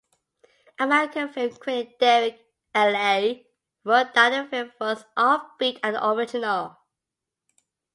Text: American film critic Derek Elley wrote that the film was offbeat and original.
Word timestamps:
American 0.79 1.29
film 1.31 1.55
critic 1.57 1.99
Derek 1.99 2.43
Elley 2.73 3.45
wrote 3.83 4.15
that 4.15 4.31
the 4.43 4.49
film 4.49 4.71
was 4.79 5.05
offbeat 5.15 5.79
and 5.83 5.95
original. 5.95 6.75